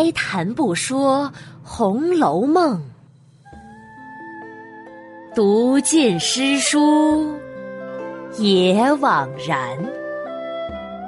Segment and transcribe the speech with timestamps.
[0.00, 1.30] 开谈不说
[1.62, 2.82] 《红楼梦》，
[5.34, 7.38] 读尽诗书
[8.38, 9.76] 也枉然。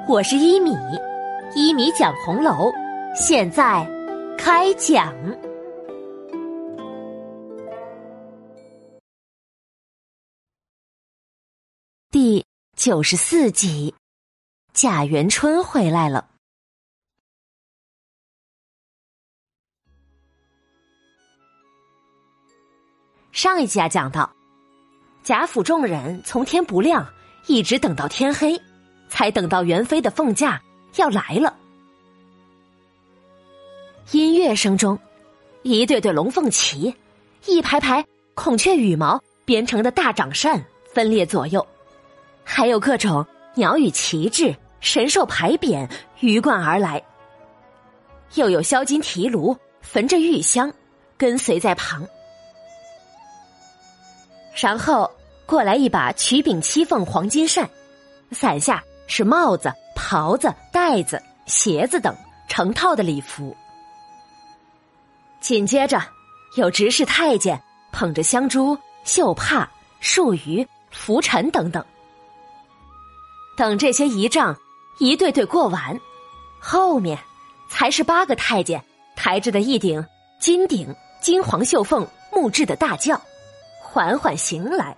[0.07, 0.77] 我是一米，
[1.55, 2.71] 一米讲红楼，
[3.15, 3.83] 现在
[4.37, 5.11] 开讲
[12.11, 12.45] 第
[12.77, 13.95] 九十四集。
[14.71, 16.32] 贾元春回来了。
[23.33, 24.31] 上一集啊，讲到
[25.23, 27.03] 贾府众人从天不亮
[27.47, 28.61] 一直等到天黑，
[29.09, 30.61] 才等到元妃的凤驾
[30.97, 31.57] 要来了。
[34.11, 34.99] 音乐声中，
[35.63, 36.93] 一对对龙凤旗，
[37.47, 38.05] 一排排
[38.35, 40.63] 孔雀羽毛编成的大掌扇
[40.93, 41.65] 分列左右，
[42.43, 44.55] 还有各种鸟语旗帜。
[44.79, 47.01] 神兽牌匾鱼贯而来，
[48.35, 50.71] 又有销金提炉焚着玉香，
[51.17, 52.05] 跟随在旁。
[54.55, 55.09] 然后
[55.45, 57.69] 过来一把曲柄七凤黄金扇，
[58.31, 62.15] 伞下是帽子、袍子、袋子、鞋子等
[62.47, 63.55] 成套的礼服。
[65.39, 66.01] 紧接着
[66.55, 71.83] 有执事太监捧着香珠、绣帕、束鱼、拂尘等等。
[73.57, 74.55] 等这些仪仗。
[74.99, 75.99] 一对对过完，
[76.59, 77.17] 后面
[77.67, 78.81] 才是八个太监
[79.15, 80.05] 抬着的一顶
[80.39, 83.19] 金顶金黄绣凤木质的大轿，
[83.93, 84.97] 缓缓行来。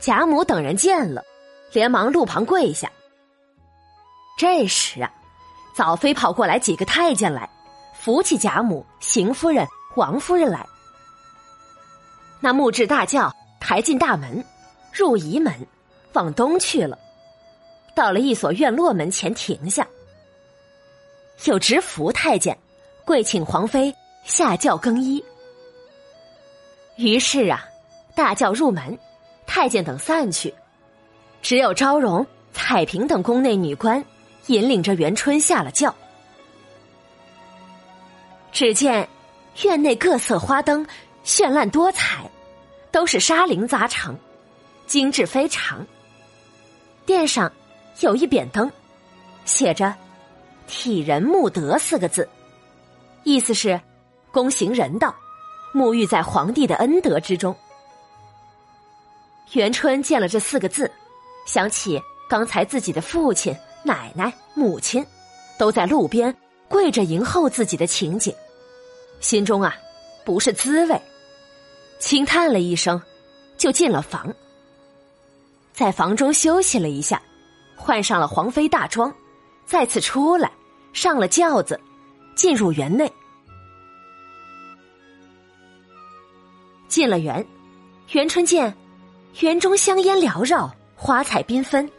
[0.00, 1.22] 贾母等人见了，
[1.70, 2.90] 连忙路旁跪下。
[4.38, 5.12] 这时啊，
[5.74, 7.46] 早飞跑过来几个太监来，
[7.92, 10.66] 扶起贾母、邢夫人、王夫人来。
[12.40, 14.42] 那木质大轿抬进大门，
[14.94, 15.54] 入仪门，
[16.14, 16.98] 往东去了。
[17.94, 19.86] 到了一所院落门前停下，
[21.44, 22.56] 有执服太监
[23.04, 23.94] 跪请皇妃
[24.24, 25.22] 下轿更衣。
[26.96, 27.64] 于是啊，
[28.14, 28.98] 大轿入门，
[29.46, 30.54] 太监等散去，
[31.40, 34.04] 只有昭容、彩萍等宫内女官
[34.46, 35.94] 引领着元春下了轿。
[38.52, 39.08] 只见
[39.62, 40.86] 院内各色花灯
[41.24, 42.30] 绚烂多彩，
[42.90, 44.16] 都是纱绫扎成，
[44.86, 45.86] 精致非常。
[47.06, 47.50] 殿上。
[48.00, 48.72] 有一匾灯，
[49.44, 49.94] 写着
[50.66, 52.28] “体仁慕德”四个字，
[53.22, 53.78] 意思是
[54.32, 55.14] 躬行人道，
[55.74, 57.54] 沐浴在皇帝的恩德之中。
[59.52, 60.90] 元春见了这四个字，
[61.46, 65.04] 想起刚才自己的父亲、奶奶、母亲
[65.58, 66.34] 都在路边
[66.68, 68.34] 跪着迎候自己的情景，
[69.20, 69.74] 心中啊
[70.24, 71.00] 不是滋味，
[71.98, 73.00] 轻叹了一声，
[73.58, 74.32] 就进了房，
[75.72, 77.20] 在房中休息了一下。
[77.74, 79.12] 换上了皇妃大装，
[79.66, 80.52] 再次出来，
[80.92, 81.80] 上了轿子，
[82.36, 83.12] 进入园内。
[86.92, 87.42] 进了园，
[88.10, 88.76] 元春见
[89.40, 91.90] 园中香烟缭绕，花彩缤纷，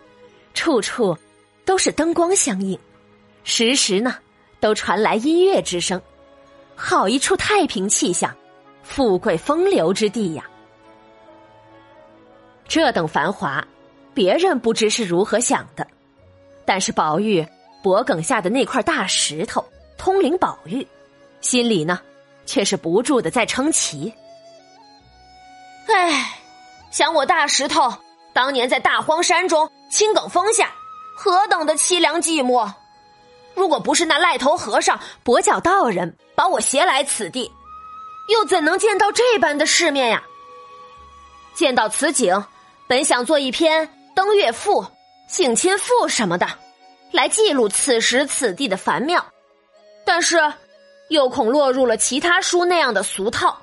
[0.54, 1.18] 处处
[1.66, 2.78] 都是灯光相映，
[3.44, 4.18] 时时呢
[4.60, 6.00] 都传来音乐之声，
[6.76, 8.32] 好一处太平气象、
[8.84, 10.48] 富贵风流之地呀！
[12.68, 13.68] 这等繁华。
[14.14, 15.88] 别人不知是如何想的，
[16.66, 17.44] 但是宝玉
[17.82, 19.66] 脖梗下的那块大石头
[19.98, 20.88] 通灵宝玉，
[21.42, 22.00] 心里呢
[22.46, 24.14] 却是不住的在称奇。
[26.94, 27.92] 想我大石头
[28.34, 30.72] 当年在大荒山中青埂峰下，
[31.18, 32.72] 何等的凄凉寂寞！
[33.56, 37.52] 如果不是那赖头和尚、跛脚道人把我携来此地，
[38.30, 40.22] 又怎能见到这般的世面呀？
[41.56, 42.46] 见到此景，
[42.88, 43.90] 本想做一篇。
[44.16, 44.86] 登月赋、
[45.28, 46.48] 省亲赋什么的，
[47.12, 49.26] 来记录此时此地的繁妙，
[50.06, 50.54] 但是
[51.10, 53.58] 又恐落入了其他书那样的俗套。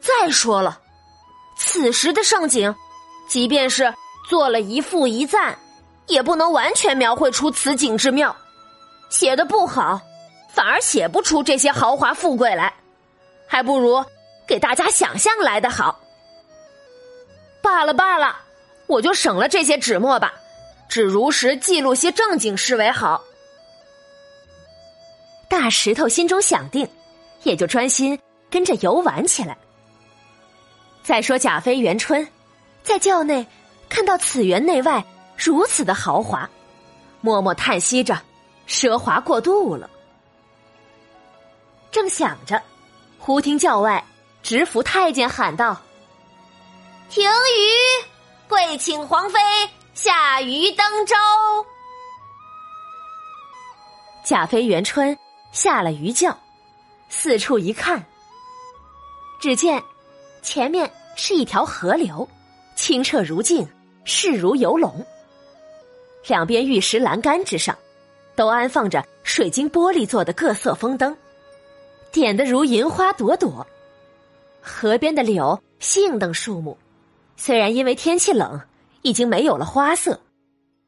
[0.00, 0.80] 再说了，
[1.58, 2.74] 此时的盛景，
[3.28, 3.92] 即便是
[4.30, 5.58] 做了一赋一赞，
[6.06, 8.34] 也不能完全描绘出此景之妙。
[9.10, 10.00] 写的不好，
[10.48, 12.72] 反而写不出这些豪华富贵来，
[13.46, 14.02] 还不如
[14.46, 16.00] 给大家想象来的好。
[17.60, 18.44] 罢了罢了。
[18.86, 20.32] 我就省了这些纸墨吧，
[20.88, 23.22] 只如实记录些正经事为好。
[25.46, 26.88] 大石头心中想定，
[27.42, 28.18] 也就专心
[28.48, 29.58] 跟着游玩起来。
[31.08, 32.28] 再说贾妃、元春，
[32.82, 33.46] 在轿内
[33.88, 35.02] 看到此园内外
[35.38, 36.50] 如此的豪华，
[37.22, 38.20] 默默叹息着，
[38.68, 39.88] 奢华过度了。
[41.90, 42.62] 正想着，
[43.18, 44.04] 忽听轿外
[44.42, 45.80] 执服太监喊道
[47.08, 48.04] ：“停雨。”
[48.46, 49.38] 跪请皇妃
[49.94, 51.16] 下鱼登舟。
[54.22, 55.18] 贾飞、元春
[55.52, 56.38] 下了鱼轿，
[57.08, 58.04] 四处一看，
[59.40, 59.82] 只见
[60.42, 62.28] 前面是一条河流，
[62.74, 63.66] 清澈如镜，
[64.04, 65.04] 势如游龙。
[66.26, 67.76] 两边玉石栏杆之上，
[68.34, 71.16] 都安放着水晶玻璃做的各色风灯，
[72.12, 73.66] 点得如银花朵朵。
[74.60, 76.76] 河边的柳、杏等树木，
[77.36, 78.60] 虽然因为天气冷，
[79.02, 80.20] 已经没有了花色，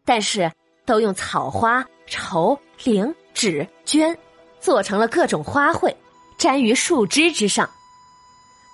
[0.05, 0.51] 但是
[0.85, 3.15] 都用草花、绸、绫。
[3.33, 4.15] 纸绢
[4.61, 5.95] 做成了各种花卉，
[6.37, 7.71] 粘于树枝之上。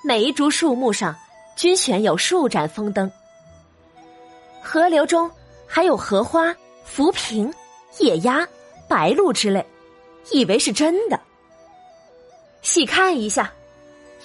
[0.06, 1.16] 每一株树木上
[1.56, 3.10] 均悬有数盏风灯。
[4.62, 5.28] 河流中
[5.66, 6.54] 还有荷花、
[6.84, 7.52] 浮萍、
[7.98, 8.46] 野鸭、
[8.86, 9.66] 白鹭之类，
[10.30, 11.18] 以为是真的。
[12.62, 13.52] 细看一下，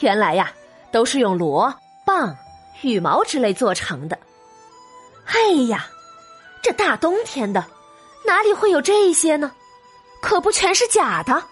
[0.02, 0.54] 原来呀，
[0.92, 1.74] 都是用螺、
[2.06, 2.32] 蚌、
[2.84, 4.16] 羽毛之类做成的。
[5.26, 5.88] 哎呀，
[6.62, 7.66] 这大冬天的，
[8.24, 9.52] 哪里会有这些呢？
[10.22, 11.44] 可不全是假的，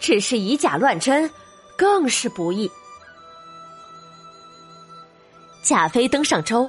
[0.00, 1.30] 只是以假乱真，
[1.76, 2.68] 更是不易。
[5.70, 6.68] 贾飞登上舟，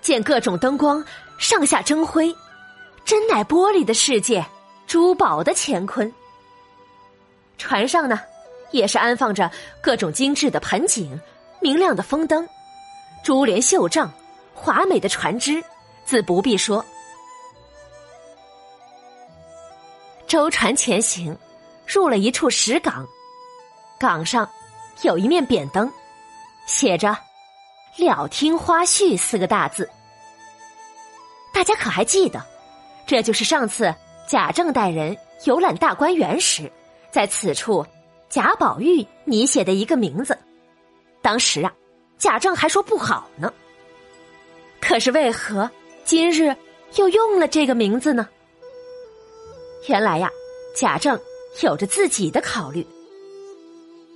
[0.00, 1.04] 见各种灯光
[1.36, 2.32] 上下争辉，
[3.04, 4.46] 真乃玻璃的世界，
[4.86, 6.14] 珠宝的乾坤。
[7.58, 8.20] 船上呢，
[8.70, 9.50] 也是安放着
[9.82, 11.20] 各种精致的盆景、
[11.60, 12.48] 明亮的风灯、
[13.24, 14.08] 珠帘绣帐、
[14.54, 15.60] 华美的船只，
[16.04, 16.84] 自不必说。
[20.28, 21.36] 舟船前行，
[21.84, 23.04] 入了一处石港，
[23.98, 24.48] 港上
[25.02, 25.92] 有一面扁灯，
[26.64, 27.18] 写着
[27.96, 29.88] “了听花絮”四个大字。
[31.52, 32.42] 大家可还记得？
[33.06, 33.92] 这就是上次
[34.28, 36.70] 贾政带人游览大观园时，
[37.10, 37.84] 在此处
[38.28, 40.38] 贾宝玉拟写的一个名字。
[41.20, 41.72] 当时啊，
[42.18, 43.52] 贾政还说不好呢。
[44.80, 45.68] 可是为何
[46.04, 46.54] 今日
[46.96, 48.28] 又用了这个名字呢？
[49.88, 50.30] 原来呀，
[50.76, 51.18] 贾政
[51.62, 52.86] 有着自己的考虑。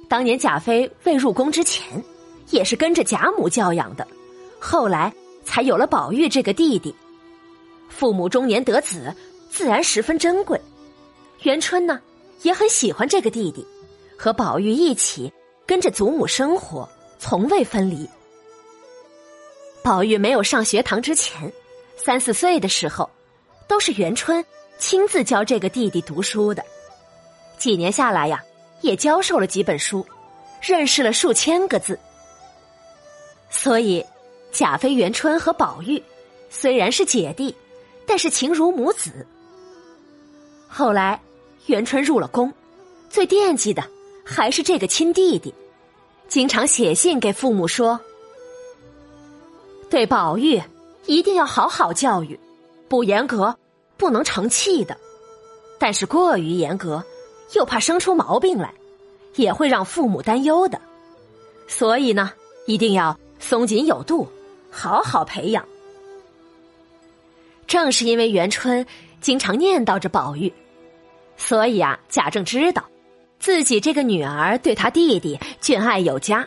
[0.09, 2.03] 当年贾妃未入宫之前，
[2.51, 4.07] 也是跟着贾母教养的，
[4.61, 5.13] 后来
[5.45, 6.95] 才有了宝玉这个弟弟。
[7.89, 9.15] 父母中年得子，
[9.51, 10.61] 自然十分珍贵。
[11.43, 12.01] 元春呢，
[12.43, 13.67] 也很喜欢这个弟弟，
[14.17, 15.33] 和宝玉一起
[15.67, 16.89] 跟着祖母生活，
[17.19, 18.09] 从未分离。
[19.83, 21.53] 宝玉没有上学堂之前，
[21.97, 23.09] 三四岁的时候，
[23.69, 24.45] 都是元春。
[24.77, 26.63] 亲自教这个弟弟读书的，
[27.57, 28.43] 几年下来呀，
[28.81, 30.05] 也教授了几本书，
[30.61, 31.99] 认识了数千个字。
[33.57, 34.05] 所以，
[34.51, 36.03] 贾妃、元春和宝玉
[36.51, 37.55] 虽然是姐弟，
[38.05, 39.25] 但是情如母子。
[40.69, 41.23] 后来，
[41.67, 42.53] 元春入了宫，
[43.09, 43.83] 最惦记的
[44.25, 45.55] 还是这个亲弟弟，
[46.27, 47.99] 经常写信给父母说
[49.89, 50.61] ：“对宝玉
[51.07, 52.39] 一定要好好教育，
[52.89, 53.57] 不严格。”
[53.97, 54.99] 不能成器的，
[55.79, 57.03] 但是过于严格，
[57.53, 58.75] 又怕生出毛病来，
[59.37, 60.81] 也会让父母担忧的。
[61.69, 62.33] 所以呢，
[62.67, 64.29] 一定要松紧有度，
[64.71, 65.65] 好好培养。
[67.67, 68.87] 正是因为元春
[69.21, 70.53] 经常念叨着宝玉，
[71.37, 72.85] 所以啊，贾政知道
[73.39, 76.47] 自己这个女儿对他弟弟眷爱有加，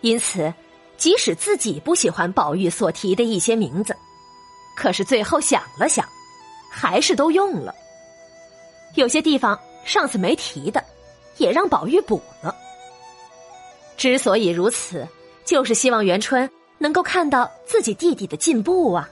[0.00, 0.52] 因此
[0.96, 3.96] 即使自己不喜欢宝玉所提的一些名字，
[4.76, 6.06] 可是最后想了想。
[6.70, 7.74] 还是都用了，
[8.94, 10.84] 有些地方上次没提的，
[11.38, 12.54] 也让宝玉补了。
[13.96, 15.08] 之所以如此，
[15.48, 19.08] 就是希望元春能够看到自己弟弟的进步啊。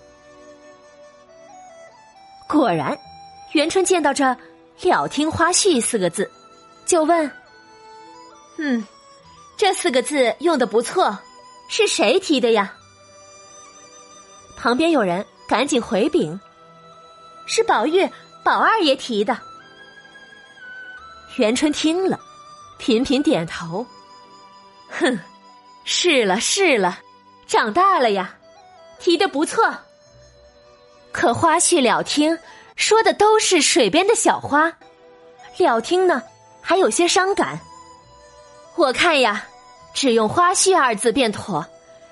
[2.47, 2.95] 果然，
[3.53, 4.37] 元春见到这
[4.85, 6.31] “了听花絮”四个字，
[6.85, 7.33] 就问
[8.61, 8.87] ：“嗯，
[9.57, 11.19] 这四个字用的不错，
[11.71, 12.75] 是谁提的呀？”
[14.59, 16.39] 旁边有人赶紧回禀。
[17.47, 18.07] 是宝玉、
[18.45, 19.39] 宝二爷提的。
[21.37, 22.21] 元春听了，
[22.77, 23.87] 频频点头。
[24.91, 25.19] 哼，
[25.89, 26.99] 是了是了，
[27.47, 28.35] 长大了呀，
[28.99, 29.73] 提的不错。
[31.13, 32.37] 可花絮了听，
[32.75, 34.71] 说的都是水边的小花，
[35.57, 36.21] 了听呢，
[36.61, 37.59] 还有些伤感。
[38.75, 39.47] 我看呀，
[39.95, 41.65] 只用花絮二字便妥，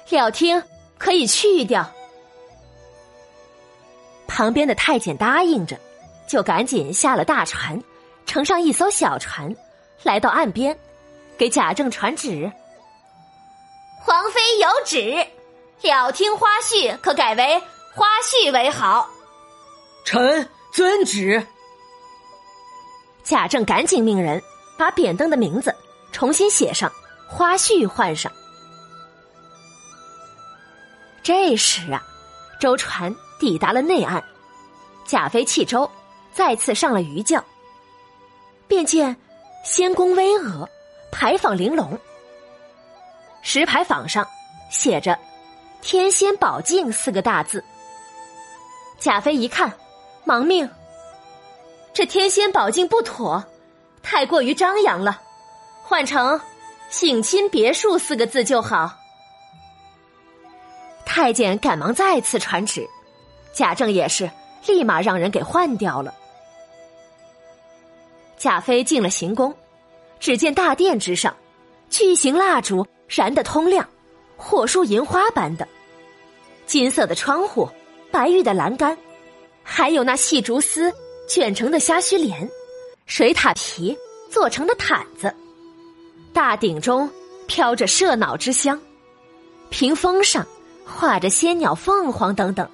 [0.08, 0.62] 了听
[0.96, 1.90] 可以去掉。
[4.28, 5.76] 旁边的太监答应着，
[6.28, 7.82] 就赶紧下了大船，
[8.24, 9.54] 乘上一艘小船，
[10.04, 10.78] 来到岸边，
[11.36, 12.50] 给贾政传旨
[14.04, 15.26] ：“皇妃有旨，
[15.80, 17.58] 了听花絮可改为
[17.94, 19.08] 花絮为好。”
[20.04, 21.42] 臣遵旨。
[23.22, 24.42] 贾政赶紧命人
[24.76, 25.74] 把扁灯的名字
[26.12, 26.92] 重新写上，
[27.26, 28.30] 花絮换上。
[31.22, 32.02] 这时啊，
[32.60, 33.14] 舟船。
[33.36, 34.22] 抵达了内岸，
[35.04, 35.90] 贾妃弃舟，
[36.32, 37.44] 再次上了鱼轿，
[38.68, 39.14] 便见
[39.64, 40.66] 仙宫巍峨，
[41.10, 41.98] 牌坊玲珑。
[43.44, 44.26] 石牌坊上
[44.70, 45.16] 写着
[45.82, 47.62] “天仙宝镜”四个大字。
[48.98, 49.70] 贾妃一看，
[50.24, 50.68] 忙命
[51.92, 53.44] ：“这天仙宝镜不妥，
[54.02, 55.20] 太过于张扬了，
[55.82, 56.40] 换成
[56.90, 58.98] ‘省亲别墅’四个字就好。”
[61.04, 62.88] 太监赶忙再次传旨，
[63.52, 64.28] 贾政也是
[64.66, 66.14] 立马让人给换掉了。
[68.38, 69.54] 贾妃进了行宫，
[70.18, 71.36] 只见大殿之上，
[71.90, 73.88] 巨型蜡烛燃得通亮，
[74.36, 75.66] 火树银花般的，
[76.66, 77.68] 金色的窗户，
[78.10, 78.96] 白玉的栏杆，
[79.62, 80.92] 还有那细竹丝
[81.28, 82.48] 卷成的虾须帘，
[83.06, 83.96] 水獭皮
[84.30, 85.34] 做成的毯子，
[86.32, 87.08] 大顶中
[87.46, 88.80] 飘着麝脑之香，
[89.70, 90.46] 屏风上。
[90.86, 92.68] 画着仙鸟、凤凰等等，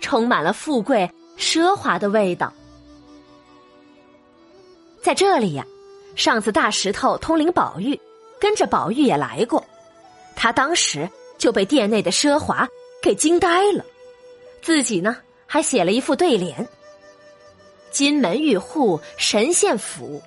[0.00, 2.52] 充满了富贵奢华的味道。
[5.02, 5.66] 在这里呀，
[6.14, 8.00] 上次大石头通灵宝玉
[8.38, 9.59] 跟着宝玉也来过，
[10.42, 11.06] 他当时
[11.36, 12.66] 就被殿内的奢华
[13.02, 13.84] 给惊呆了，
[14.62, 16.66] 自己呢还写了一副对联
[17.92, 20.22] ：“金门玉户神仙府，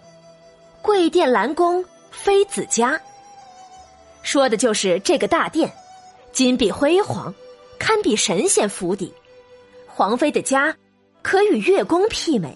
[0.83, 3.01] 贵殿兰宫妃子家。”
[4.21, 5.73] 说的就是这个大殿。
[6.31, 7.33] 金碧辉煌，
[7.79, 9.11] 堪比神仙府邸。
[9.87, 10.77] 皇妃的家，
[11.23, 12.55] 可与月宫媲美。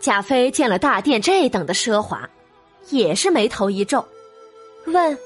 [0.00, 2.28] 贾妃见了大殿这等的奢华，
[2.90, 4.04] 也是眉头一皱，
[4.86, 5.18] 问：“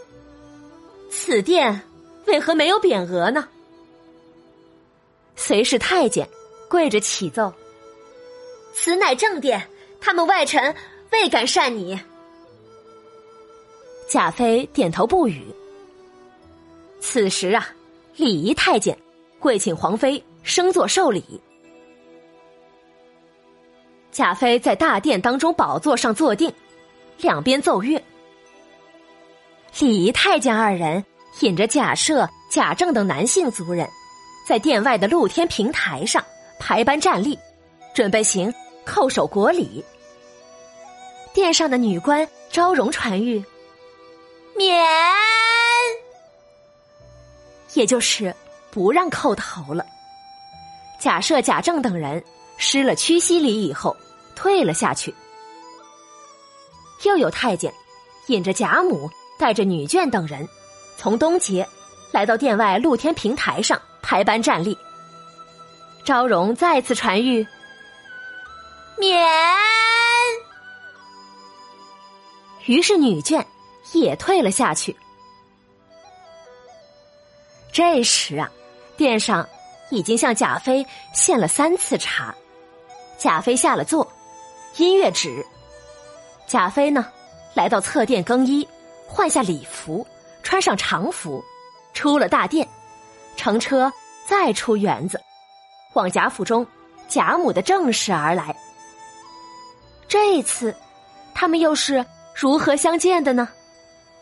[1.11, 1.81] 此殿
[2.27, 3.49] 为何没有匾额呢？”
[5.37, 6.29] 随侍太监
[6.69, 7.53] 跪着启奏
[8.75, 9.69] ：“此乃正殿，
[10.01, 10.75] 他们外臣
[11.13, 11.99] 未敢擅拟。”
[14.09, 15.43] 贾妃点头不语。
[17.01, 17.69] 此时啊，
[18.17, 18.97] 礼仪太监
[19.39, 21.41] 跪请皇妃升座受礼。
[24.13, 26.53] 贾妃在大殿当中宝座上坐定，
[27.19, 28.03] 两边奏乐。
[29.79, 31.03] 礼仪太监二人
[31.41, 33.89] 引着贾赦、贾政等男性族人，
[34.47, 36.23] 在殿外的露天平台上
[36.59, 37.39] 排班站立，
[37.95, 38.53] 准备行
[38.85, 39.83] 叩首国礼。
[41.33, 43.43] 殿上的女官昭容传谕。
[44.57, 44.85] 免，
[47.73, 48.35] 也就是
[48.71, 49.87] 不让叩头了。
[50.99, 52.23] 贾赦、贾政等人
[52.59, 53.97] 施了屈膝礼以后，
[54.37, 55.15] 退了下去。
[57.05, 57.73] 又有太监
[58.27, 59.09] 引着贾母，
[59.41, 60.47] 带着女眷等人，
[60.97, 61.67] 从东街
[62.13, 64.77] 来到殿外露天平台上排班站立。
[66.05, 67.47] 昭容再次传谕，
[68.99, 69.27] 免。
[72.67, 73.45] 于是女眷。
[73.93, 74.95] 也退了下去。
[77.73, 78.49] 这时啊，
[78.97, 79.49] 殿上
[79.91, 82.33] 已经向贾妃献了三次茶。
[83.19, 84.07] 贾妃下了座，
[84.77, 85.45] 音乐止。
[86.47, 87.05] 贾妃呢，
[87.55, 88.69] 来到侧殿更衣，
[89.13, 90.07] 换下礼服，
[90.45, 91.45] 穿上常服，
[91.93, 92.67] 出了大殿，
[93.37, 93.93] 乘车
[94.25, 95.21] 再出园子，
[95.95, 96.65] 往贾府中
[97.09, 98.55] 贾母的正室而来。
[100.07, 100.75] 这一次，
[101.35, 103.49] 他们又是如何相见的呢？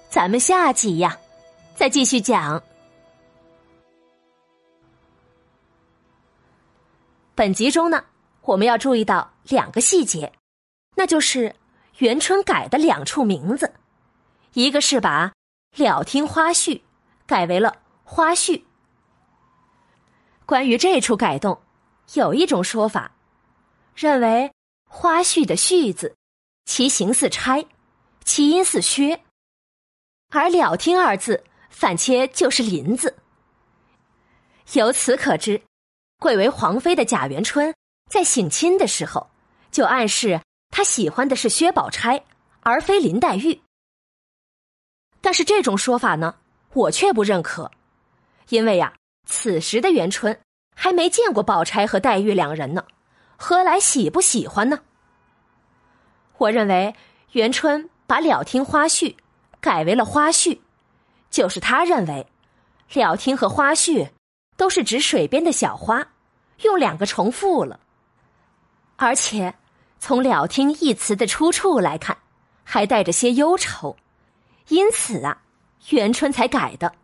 [0.09, 1.19] 咱们下集呀，
[1.75, 2.61] 再继续讲。
[7.35, 8.03] 本集中呢，
[8.41, 10.33] 我们要注意到两个细节，
[10.97, 11.55] 那就是
[11.99, 13.71] 元春改的两处名字，
[14.55, 15.33] 一个是把
[15.77, 16.81] “了听花絮”
[17.27, 18.63] 改为了“花絮”。
[20.47, 21.61] 关于这处改动，
[22.15, 23.13] 有一种说法，
[23.95, 24.51] 认为
[24.89, 26.17] “花絮”的“絮”字，
[26.65, 27.67] 其形似钗，
[28.25, 29.21] 其音似薛。
[30.31, 33.17] 而“了听”二字反切就是“林”字，
[34.73, 35.63] 由此可知，
[36.19, 37.75] 贵为皇妃的贾元春
[38.11, 39.31] 在省亲的时候，
[39.71, 40.41] 就暗示
[40.71, 42.25] 他喜欢的是薛宝钗，
[42.61, 43.61] 而非林黛玉。
[45.21, 46.37] 但是这种说法呢，
[46.73, 47.71] 我却不认可，
[48.49, 48.95] 因为呀，
[49.27, 50.39] 此时的元春
[50.75, 52.85] 还没见过宝钗和黛玉两人呢，
[53.37, 54.81] 何来喜不喜欢呢？
[56.39, 56.95] 我认为
[57.33, 59.15] 元春把“了听花絮”。
[59.61, 60.61] 改为了花絮，
[61.31, 62.25] 就是他认为，
[62.95, 64.09] 了听和花絮
[64.57, 66.07] 都是指水边的小花，
[66.63, 67.81] 用两个重复了。
[68.95, 69.53] 而且
[69.99, 72.17] 从了听一词的出处来看，
[72.63, 73.97] 还带着些忧愁，
[74.69, 75.43] 因此啊，
[75.91, 76.95] 元春才改的。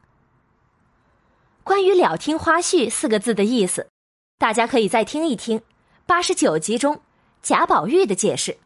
[1.62, 3.88] 关于了听花絮四个字的意思，
[4.38, 5.62] 大家可以再听一听
[6.06, 7.00] 八十九集中
[7.42, 8.58] 贾宝玉的解释。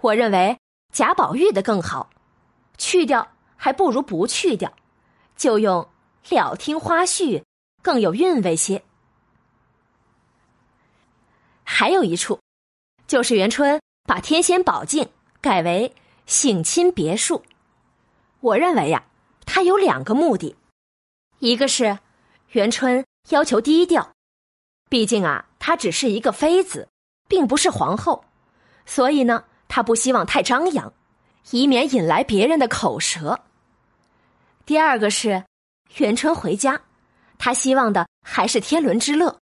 [0.00, 0.58] 我认为
[0.92, 2.10] 贾宝玉的更好。
[2.76, 4.72] 去掉还不如不去掉，
[5.36, 5.88] 就用
[6.28, 7.44] “了听花絮”
[7.82, 8.82] 更有韵味些。
[11.62, 12.40] 还有一处，
[13.06, 15.08] 就是元春把天仙宝镜
[15.40, 15.94] 改为
[16.26, 17.44] 省亲别墅。
[18.44, 19.02] 我认为呀，
[19.46, 20.54] 他有两个目的，
[21.38, 21.98] 一个是
[22.50, 24.12] 元春要求低调，
[24.90, 26.86] 毕竟啊，她只是一个妃子，
[27.26, 28.22] 并不是皇后，
[28.84, 30.92] 所以呢，她不希望太张扬，
[31.52, 33.40] 以免引来别人的口舌。
[34.66, 35.42] 第二个是
[35.96, 36.82] 元春回家，
[37.38, 39.38] 他希望的还是天伦之乐，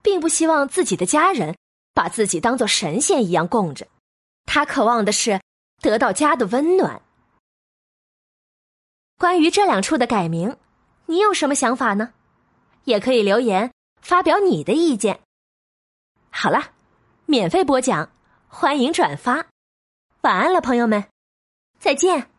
[0.00, 1.56] 并不希望自己的家人
[1.92, 3.88] 把自己当做神仙一样供着，
[4.46, 5.40] 他渴望的是
[5.82, 7.02] 得到家的温暖。
[9.18, 10.56] 关于这两处的改名，
[11.06, 12.12] 你有什么想法呢？
[12.84, 15.20] 也可以留言发表你的意见。
[16.30, 16.72] 好了，
[17.26, 18.10] 免费播讲，
[18.48, 19.46] 欢迎转发。
[20.22, 21.04] 晚安了，朋友们，
[21.78, 22.33] 再见。